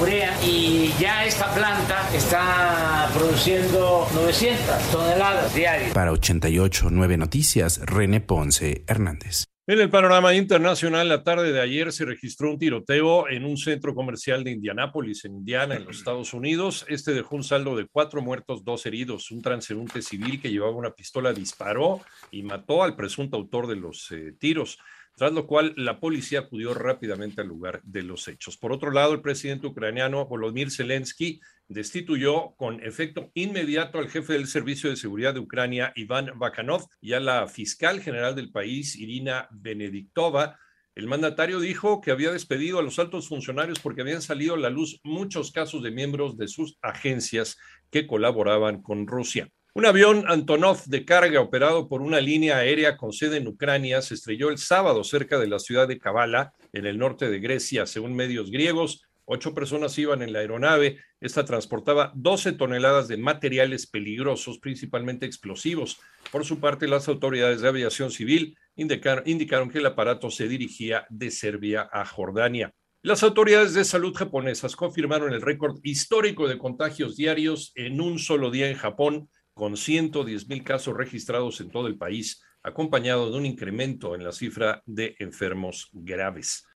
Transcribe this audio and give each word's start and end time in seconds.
urea 0.00 0.34
y 0.42 0.94
ya 0.98 1.24
esta 1.24 1.52
planta 1.54 2.08
está 2.14 3.08
produciendo 3.14 4.08
900 4.14 4.82
toneladas 4.90 5.54
diarias. 5.54 5.92
Para 5.92 6.12
88 6.12 6.88
9 6.90 7.16
Noticias, 7.16 7.80
René 7.84 8.20
Ponce 8.20 8.82
Hernández. 8.86 9.44
En 9.70 9.78
el 9.80 9.90
panorama 9.90 10.32
internacional, 10.32 11.10
la 11.10 11.22
tarde 11.22 11.52
de 11.52 11.60
ayer 11.60 11.92
se 11.92 12.06
registró 12.06 12.48
un 12.48 12.58
tiroteo 12.58 13.28
en 13.28 13.44
un 13.44 13.58
centro 13.58 13.94
comercial 13.94 14.42
de 14.42 14.52
Indianápolis, 14.52 15.26
en 15.26 15.34
Indiana, 15.34 15.74
en 15.76 15.84
los 15.84 15.98
Estados 15.98 16.32
Unidos. 16.32 16.86
Este 16.88 17.12
dejó 17.12 17.36
un 17.36 17.44
saldo 17.44 17.76
de 17.76 17.86
cuatro 17.86 18.22
muertos, 18.22 18.64
dos 18.64 18.86
heridos. 18.86 19.30
Un 19.30 19.42
transeúnte 19.42 20.00
civil 20.00 20.40
que 20.40 20.50
llevaba 20.50 20.72
una 20.72 20.92
pistola 20.92 21.34
disparó 21.34 22.00
y 22.30 22.44
mató 22.44 22.82
al 22.82 22.96
presunto 22.96 23.36
autor 23.36 23.66
de 23.66 23.76
los 23.76 24.10
eh, 24.10 24.32
tiros 24.38 24.78
tras 25.18 25.32
lo 25.32 25.48
cual 25.48 25.74
la 25.76 25.98
policía 25.98 26.38
acudió 26.40 26.74
rápidamente 26.74 27.40
al 27.40 27.48
lugar 27.48 27.80
de 27.82 28.04
los 28.04 28.28
hechos. 28.28 28.56
Por 28.56 28.70
otro 28.70 28.92
lado, 28.92 29.12
el 29.12 29.20
presidente 29.20 29.66
ucraniano 29.66 30.26
Volodymyr 30.26 30.70
Zelensky 30.70 31.40
destituyó 31.66 32.54
con 32.56 32.80
efecto 32.84 33.32
inmediato 33.34 33.98
al 33.98 34.08
jefe 34.08 34.34
del 34.34 34.46
Servicio 34.46 34.88
de 34.88 34.96
Seguridad 34.96 35.34
de 35.34 35.40
Ucrania, 35.40 35.92
Iván 35.96 36.30
Bakanov, 36.36 36.86
y 37.00 37.14
a 37.14 37.20
la 37.20 37.48
fiscal 37.48 38.00
general 38.00 38.36
del 38.36 38.52
país, 38.52 38.94
Irina 38.94 39.48
Benediktova. 39.50 40.56
El 40.94 41.08
mandatario 41.08 41.58
dijo 41.58 42.00
que 42.00 42.12
había 42.12 42.30
despedido 42.30 42.78
a 42.78 42.82
los 42.82 43.00
altos 43.00 43.26
funcionarios 43.26 43.80
porque 43.80 44.02
habían 44.02 44.22
salido 44.22 44.54
a 44.54 44.58
la 44.58 44.70
luz 44.70 45.00
muchos 45.02 45.50
casos 45.50 45.82
de 45.82 45.90
miembros 45.90 46.36
de 46.36 46.46
sus 46.46 46.78
agencias 46.80 47.56
que 47.90 48.06
colaboraban 48.06 48.82
con 48.82 49.08
Rusia. 49.08 49.50
Un 49.78 49.86
avión 49.86 50.24
Antonov 50.26 50.86
de 50.86 51.04
carga 51.04 51.40
operado 51.40 51.86
por 51.86 52.02
una 52.02 52.20
línea 52.20 52.56
aérea 52.56 52.96
con 52.96 53.12
sede 53.12 53.36
en 53.36 53.46
Ucrania 53.46 54.02
se 54.02 54.14
estrelló 54.14 54.48
el 54.48 54.58
sábado 54.58 55.04
cerca 55.04 55.38
de 55.38 55.46
la 55.46 55.60
ciudad 55.60 55.86
de 55.86 56.00
Kavala, 56.00 56.52
en 56.72 56.84
el 56.84 56.98
norte 56.98 57.30
de 57.30 57.38
Grecia, 57.38 57.86
según 57.86 58.16
medios 58.16 58.50
griegos. 58.50 59.04
Ocho 59.24 59.54
personas 59.54 59.96
iban 59.96 60.20
en 60.22 60.32
la 60.32 60.40
aeronave. 60.40 60.98
Esta 61.20 61.44
transportaba 61.44 62.10
12 62.16 62.54
toneladas 62.54 63.06
de 63.06 63.18
materiales 63.18 63.86
peligrosos, 63.86 64.58
principalmente 64.58 65.26
explosivos. 65.26 66.00
Por 66.32 66.44
su 66.44 66.58
parte, 66.58 66.88
las 66.88 67.06
autoridades 67.06 67.60
de 67.60 67.68
aviación 67.68 68.10
civil 68.10 68.58
indicaron, 68.74 69.22
indicaron 69.26 69.70
que 69.70 69.78
el 69.78 69.86
aparato 69.86 70.28
se 70.32 70.48
dirigía 70.48 71.06
de 71.08 71.30
Serbia 71.30 71.88
a 71.92 72.04
Jordania. 72.04 72.74
Las 73.00 73.22
autoridades 73.22 73.74
de 73.74 73.84
salud 73.84 74.12
japonesas 74.12 74.74
confirmaron 74.74 75.32
el 75.32 75.40
récord 75.40 75.78
histórico 75.84 76.48
de 76.48 76.58
contagios 76.58 77.16
diarios 77.16 77.70
en 77.76 78.00
un 78.00 78.18
solo 78.18 78.50
día 78.50 78.68
en 78.68 78.76
Japón 78.76 79.28
con 79.58 79.76
110 79.76 80.48
mil 80.48 80.62
casos 80.62 80.96
registrados 80.96 81.60
en 81.60 81.68
todo 81.68 81.88
el 81.88 81.98
país, 81.98 82.40
acompañado 82.62 83.28
de 83.28 83.38
un 83.38 83.44
incremento 83.44 84.14
en 84.14 84.22
la 84.22 84.30
cifra 84.30 84.84
de 84.86 85.16
enfermos 85.18 85.90
graves. 85.92 86.64